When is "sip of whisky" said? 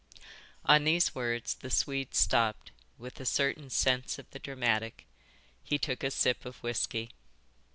6.09-7.11